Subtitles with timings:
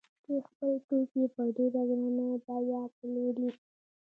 [0.23, 2.25] دوی خپل توکي په ډېره ګرانه
[2.65, 3.49] بیه پلوري